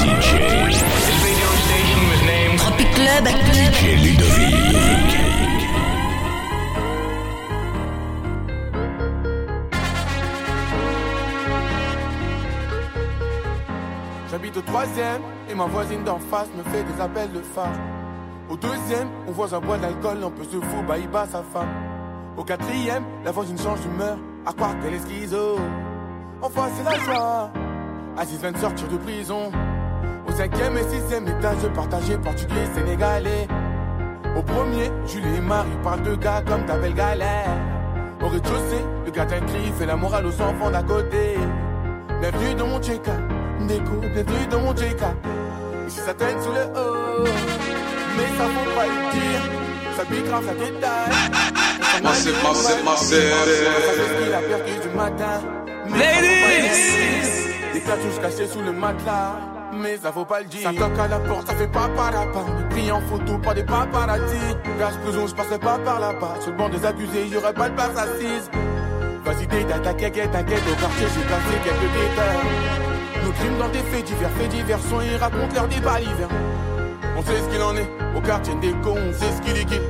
[0.00, 0.30] DJ.
[2.56, 3.28] Tropic Club.
[3.28, 5.18] DJ Ludovic.
[14.30, 17.68] J'habite au troisième et ma voisine d'en face me fait des appels de phare.
[18.48, 21.42] Au deuxième, on voit un bois d'alcool, on peut se foutre, bah il bat sa
[21.42, 21.68] femme.
[22.38, 25.58] Au quatrième, la voisine change d'humeur, à croire qu'elle est schizo.
[26.40, 27.50] Enfin, c'est la joie.
[28.16, 29.52] Assise vient de sortir de prison.
[30.40, 33.46] Cinquième et sixième étage, partagé portugais, sénégalais.
[34.34, 37.58] Au premier, Julie et Marie parlent de gars comme ta belle galère.
[38.22, 41.36] Au rez-de-chaussée, le gardien crie, fait la morale aux enfants d'à côté.
[42.22, 43.02] Bienvenue dans mon check
[43.68, 44.96] Déco, bienvenue dans mon check
[45.86, 47.24] Ici ça traîne sous le haut.
[48.16, 49.42] Mais ça faut pas le dire.
[49.94, 52.02] Ça pique grave, ça détaille.
[52.02, 53.18] Massive, massive, massive.
[53.84, 55.42] Ça qu'il a perdu du matin.
[55.90, 57.28] Ladies.
[57.74, 59.59] Des cartouches cachées sous le matelas.
[59.72, 60.62] Mais ça faut pas le dire.
[60.62, 62.46] Ça toque à la porte, ça fait pas par là-bas.
[62.70, 64.56] Pris en photo par des paparazzi.
[64.78, 66.34] Cache prison, je passerai pas par là-bas.
[66.46, 68.50] Le banc des accusés, y aurait pas de place assise.
[69.24, 70.62] Vas-y, t'inquiète, t'inquiète, t'inquiète.
[70.70, 72.70] Au quartier, j'ai placé quelques détails.
[73.24, 76.28] Nos crimes dans des faits divers, faits divers sont ils racontent leur débat l'hiver.
[77.16, 79.64] On sait ce qu'il en est, au quartier des cons, on sait ce qu'il est
[79.66, 79.80] qui.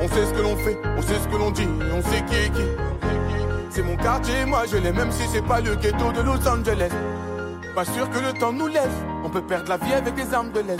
[0.00, 2.34] On sait ce que l'on fait, on sait ce que l'on dit, on sait qui
[2.34, 2.64] est qui.
[3.70, 6.90] C'est mon quartier, moi je l'ai, même si c'est pas le ghetto de Los Angeles.
[7.76, 10.50] Pas sûr que le temps nous laisse, on peut perdre la vie avec des armes
[10.50, 10.78] de l'Est.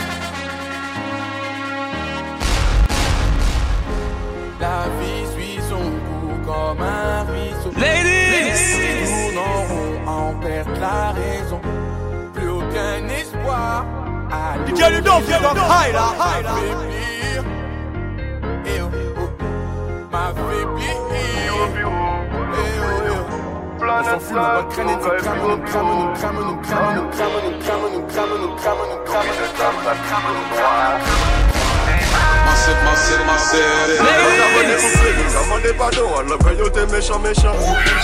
[4.59, 7.71] La vie suit son cours comme un ruisseau.
[7.79, 9.05] Ladies.
[9.05, 11.61] Tourne en rond, en perd la raison.
[12.33, 13.85] Plus aucun espoir.
[14.75, 16.96] Viens donc, high là, high là.
[23.99, 27.09] On s'en fout, on va crâner, nous crame, nous crame, nous crame, nous crame, nous
[27.09, 31.01] crame, nous crame, nous crame, nous crame, nous crame, nous crame, nous crame.
[32.45, 33.97] Massive, massive, massive.
[35.35, 37.55] Commandez pardon, alors que yo t'es méchant, méchant.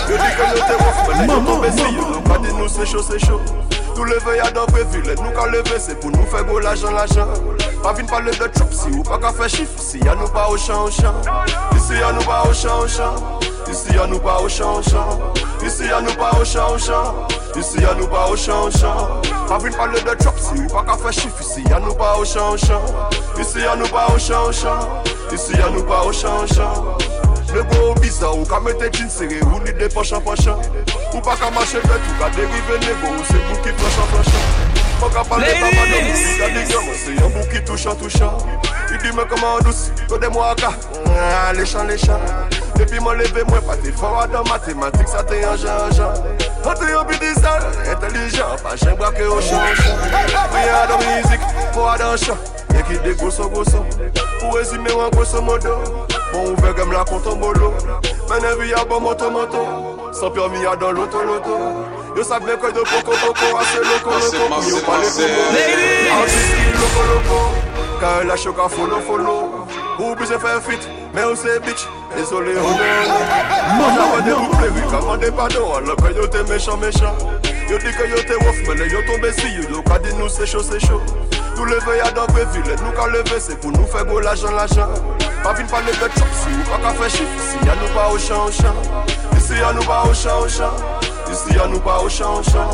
[0.09, 1.83] Yo dis que yo t'es ouf, mais yo tombé si.
[2.27, 3.41] Pas dit nous c'est chaud, c'est chaud.
[3.93, 7.27] Tout lever y'a dans prévu, nous qu'à lever, c'est pour nous faire gros l'argent, l'argent.
[7.83, 10.47] Pas vine parler de trap, si ou pas qu'à faire chiffre, si y'a nous pas
[10.49, 11.13] au champ, au champ.
[11.75, 13.13] Ici y'a nous pas au champ, au champ.
[13.73, 14.81] Ici y'a nous pas au champ.
[15.65, 16.77] Ici y'a nous pas au champ.
[17.57, 18.69] Ici y'a nous pas au champ.
[19.47, 22.15] Pas vine parler de trap, si ou pas qu'à faire chiffre, ici y'a nous pas
[22.19, 22.53] au champ.
[22.55, 24.51] Ici y'a nous pas au champ.
[25.33, 26.45] Ici y'a nous pas au champ.
[27.51, 31.35] Le gros bizarre ou qu'à mettre jeans serré ou ni des poches en Ou pas
[31.35, 34.72] qu'à marcher vite ou qu'à dériver négo ou c'est vous qui flanche en
[35.03, 38.37] motherfucker parle pas ma douce La digue moi c'est un bout qui touche en touchant
[38.91, 42.19] Il dit mais comment douce, toi des moi gars Les chants, les chants
[42.79, 46.13] Et puis moi levé moi pas t'es fort dans mathématiques ça t'es un genre genre
[46.63, 47.59] Quand t'es un bidizan,
[47.91, 49.61] intelligent Pas j'aime braquer au chant
[50.53, 51.41] Rien dans musique,
[51.75, 52.37] moi dans chant
[52.73, 53.85] Y'a qui des grosso grosso
[54.39, 55.69] Pour résumer en grosso modo.
[56.33, 57.73] Bon ouvert comme la compte en bolo.
[58.27, 60.11] Maintenant vie à bon moto moto.
[60.11, 61.57] Sans permis à dans l'auto l'auto.
[62.15, 66.13] Yo sa vle kwen do poko poko Ase loko loko Yo pa ah, le koko
[66.13, 67.63] Artist ki loko
[68.27, 69.65] la choka folo folo
[69.99, 71.87] Ou bize fe fit Men ou se bitch.
[72.15, 72.89] Desole ou de
[73.79, 77.15] Man avan de pou plevi Kaman de padon yo te mechan mechan
[77.69, 79.63] Yo di kwen yo te wof Men le yo tombe si yo.
[79.69, 81.01] Yo ka di nou se cho se cho
[81.55, 84.53] Nou leve ya dan previ Let nou ka leve Se pou nou fe go lajan
[84.53, 84.93] lajan
[85.41, 88.11] Pa vin pa leve chok Si ou pa ka fe chif Si ya nou pa
[88.13, 88.77] o chan o chan
[89.39, 92.69] Si ya nou pa o chan o chan Ici à nous pas au champ, champ.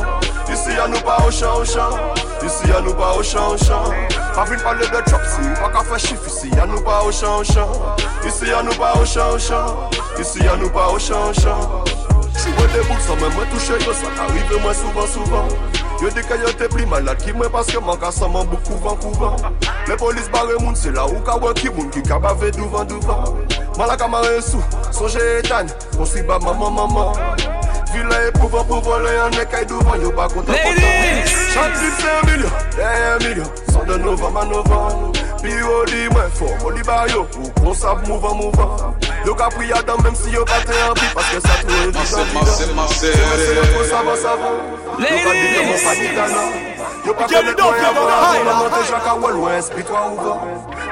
[0.52, 1.90] Ici à nous pas au champ, champ.
[2.44, 3.84] Ici à nous pas au champ, champ.
[4.38, 6.28] Avant de parler de trap, si pas qu'à faire chiffre.
[6.28, 7.70] Ici à nous pas au champ, champ.
[8.26, 9.90] Ici à nous pas au champ, champ.
[10.20, 11.84] Ici à nous pas au champ, champ.
[12.40, 15.50] Sou mwen te bouk sa mwen mwen touche yo sa ka rive mwen souvan souvan
[16.00, 18.64] Yo de ka yo te pli malad ki mwen paske man ka sa mwen bouk
[18.64, 19.36] kouvan kouvan
[19.90, 20.30] Le polis
[20.60, 23.36] moun se la ou ka wan ki moun ki ka bave douvan douvan
[23.78, 25.68] Man la kamare sou, sonje etan,
[25.98, 27.14] konsi ba maman maman
[27.92, 30.12] Villa e pouvo pouvo de yo
[39.26, 39.36] Yo
[40.16, 40.46] si yo
[47.06, 47.26] Yo pa
[49.16, 50.40] mwen wèl wè, ouvan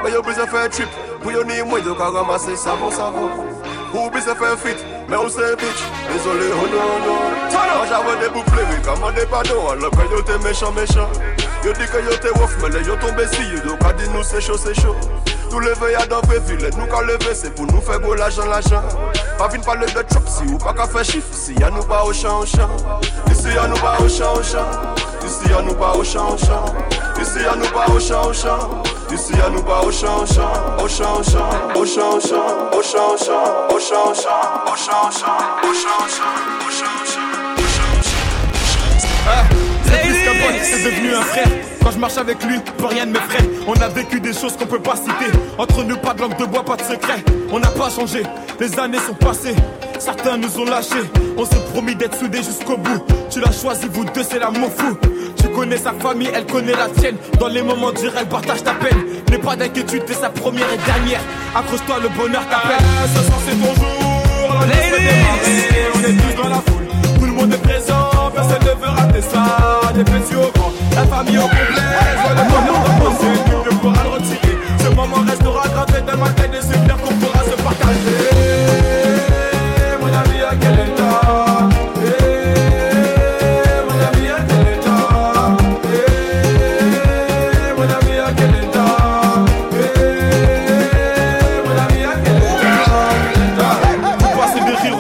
[0.01, 0.89] Mwen yo fè trip,
[1.22, 2.57] pou yo ni mwen Yo ka ramase
[3.94, 5.81] Ou bi se fè fit, mè ou se bitch.
[6.12, 7.50] Désolé, oh non, non.
[7.50, 7.78] Tano!
[7.78, 11.10] Moi j'avais des bouffles, mais quand m'a des pardons Alors que yo t'es méchant, méchant.
[11.63, 14.24] Yo dit que yo t'es wolf, mais les yo tombé si Yo qu'a dit nous
[14.24, 14.95] c'est chaud, c'est chaud.
[15.50, 18.45] Tous les veillards dans vos villes, nous qu'a levé C'est pour nous faire beau l'argent,
[18.45, 18.84] l'argent.
[19.38, 22.04] Pas vine parler de trap si ou pas qu'a fait chiffre Si y'a nous pas
[22.04, 22.69] au champ, au champ.
[23.31, 24.68] Ici y'a nous pas au champ, au champ.
[25.25, 26.66] Ici y'a nous pas au champ, au champ.
[27.19, 28.84] Ici à nous pas au champ, au champ.
[29.12, 32.19] Ici à nous pas au champ, au champ, au champ, au champ, au champ, au
[32.19, 35.98] champ, au champ, au champ, au champ, au champ, au champ, au champ, au champ,
[35.98, 38.28] au champ, au champ, au champ.
[39.84, 41.48] C'est plus qu'un pote, c'est devenu un frère.
[41.84, 43.50] Quand je marche avec lui, plus rien ne m'effraie.
[43.66, 45.31] On a vécu des choses qu'on peut pas citer.
[45.58, 47.24] Entre nous, pas de langue de bois, pas de secret.
[47.52, 48.24] On n'a pas changé,
[48.60, 49.56] les années sont passées.
[50.00, 51.04] Certains nous ont lâchés.
[51.38, 53.04] On s'est promis d'être soudés jusqu'au bout.
[53.30, 54.98] Tu l'as choisi, vous deux, c'est l'amour fou.
[55.38, 57.18] Tu connais sa famille, elle connaît la tienne.
[57.40, 58.98] Dans les moments durs, elle partage ta peine.
[59.30, 61.22] N'aie pas d'inquiétude, t'es sa première et dernière.
[61.56, 62.86] Accroche-toi, le bonheur t'appelle.
[63.16, 64.54] ce soir, c'est ton jour.
[64.54, 64.78] La.
[65.96, 66.88] On est tous dans la foule.
[67.20, 68.06] Tout le monde est présent,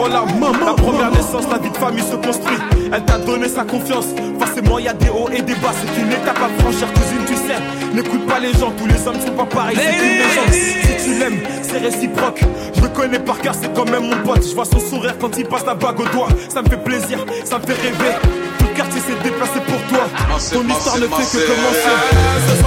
[0.09, 2.57] La première naissance, la vie de famille se construit.
[2.93, 4.05] Elle t'a donné sa confiance.
[4.39, 5.71] Forcément y a des hauts et des bas.
[5.73, 7.93] C'est une étape à franchir cousine tu sais.
[7.93, 9.77] N'écoute pas les gens, tous les hommes sont pas pareils.
[9.77, 12.41] C'est une légende, si tu l'aimes c'est réciproque.
[12.75, 14.47] Je le connais par cœur, c'est quand même mon pote.
[14.47, 16.29] Je vois son sourire quand il passe la bague au doigt.
[16.49, 18.13] Ça me fait plaisir, ça me fait rêver.
[18.59, 20.07] Tout le quartier s'est déplacé pour toi.
[20.53, 22.66] Ton histoire ne fait que commencer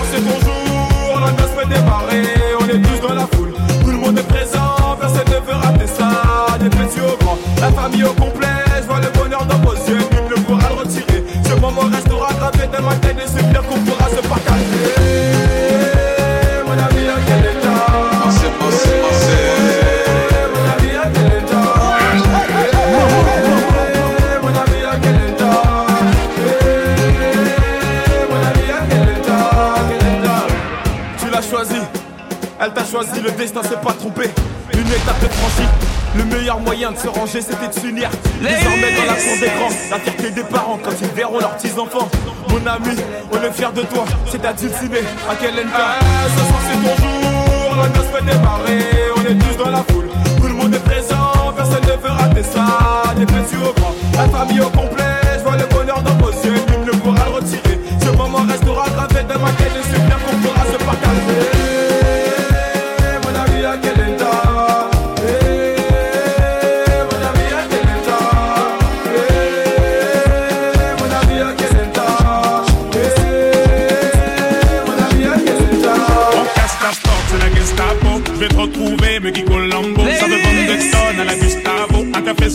[32.91, 34.31] choisi, le destin s'est pas trompé.
[34.75, 35.69] Une étape est franchie.
[36.17, 38.11] Le meilleur moyen de se ranger, c'était de s'unir.
[38.41, 42.09] Désormais dans la cour des grands, la fierté des parents quand ils verront leurs petits-enfants.
[42.49, 42.97] Mon ami,
[43.31, 45.05] on est fiers de toi, c'est à dulcimer.
[45.31, 46.01] À quel état
[46.35, 48.85] Ce soir c'est ton jour, la noce fait démarrer.
[49.17, 50.09] On est tous dans la foule,
[50.41, 53.15] tout le monde est présent, personne ne veut rater ça.
[53.17, 55.00] Des petits au grand, la famille au complet.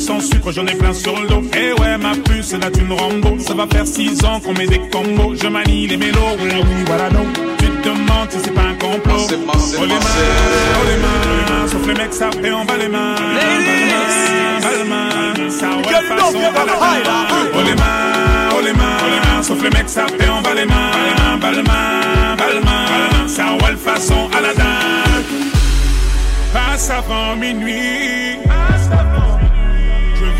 [0.05, 1.41] Sans sucre, j'en ai plein sur le dos.
[1.57, 3.39] Eh ouais, ma puce, c'est la thune Rambo.
[3.39, 5.33] Ça va faire six ans qu'on met des combos.
[5.35, 7.25] Je manie les mélos, oui, oui, voilà, non.
[7.57, 9.13] Tu te demandes si c'est pas un complot.
[9.13, 10.19] Massive, massive, Oh les mains, massive.
[10.79, 11.67] oh les mains.
[11.67, 13.15] Sauf les mecs, ça fait en bas les mains.
[13.15, 15.49] Bas les mains, bas les mains.
[15.49, 17.25] Ça ouais, façon, bas les mains.
[17.53, 19.43] Oh les mains, oh les mains, oh les mains.
[19.43, 21.37] Sauf les mecs, ça fait en bas les mains.
[21.41, 23.27] Bas les mains, bas les mains.
[23.27, 25.23] Ça ouais, façon à la dame.
[26.53, 28.37] Passe avant minuit.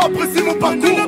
[0.00, 1.00] Apprécie mon parcours.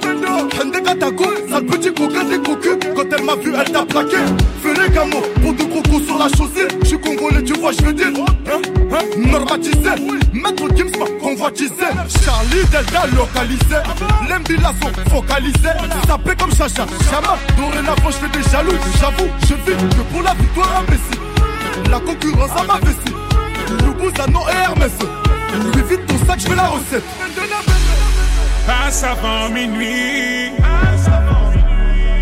[0.85, 2.77] Katako, sale petit coquin des cocus.
[2.95, 4.17] Quand elle m'a vu, elle t'a plaqué.
[4.63, 6.69] Fais les gamos, pour de gros coups sur la chaussée.
[6.83, 8.09] Je suis congolais, tu vois, je veux dire.
[8.09, 8.61] Hein,
[8.93, 9.91] hein, normatisé.
[10.33, 11.89] Maître Gims m'a convoitisé.
[12.25, 13.81] Charlie Delta localisé.
[14.29, 15.77] L'embila sont focalisés.
[16.07, 17.39] Sapé comme Chacha, Chama.
[17.57, 18.79] Dorénavant, je fais des jaloux.
[19.01, 21.91] J'avoue, je vis que pour la victoire imbécile.
[21.91, 23.85] La concurrence à ma vessie.
[23.85, 24.93] Loubouza, non et Hermès.
[25.75, 27.05] Lui vite ton sac, je fais la recette.
[28.93, 30.53] Passe avant minuit.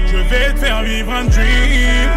[0.07, 2.11] Je vais te faire vivre un dream.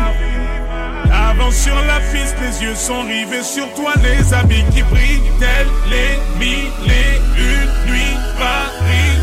[1.11, 5.67] Avance sur la piste, les yeux sont rivés sur toi, les habits qui brillent, tels
[5.89, 8.17] les mille et une nuits.
[8.37, 9.13] Paris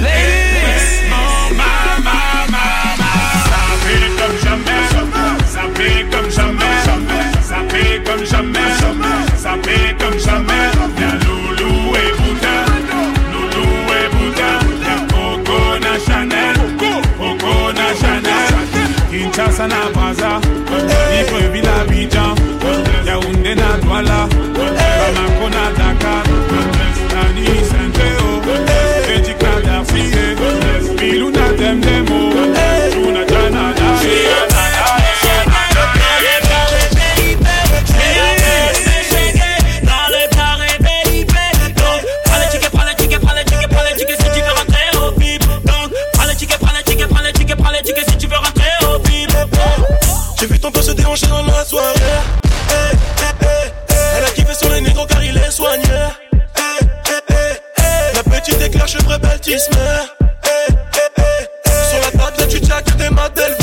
[1.56, 2.29] ma, ma,
[31.56, 31.80] them
[50.40, 51.94] J'ai vu ton se déhancher dans la soirée.
[54.16, 55.84] Elle a kiffé sur les car il est soigné.
[58.14, 58.62] La petite
[59.20, 59.76] baptisme
[63.34, 63.59] del